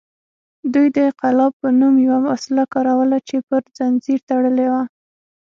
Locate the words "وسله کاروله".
2.29-3.17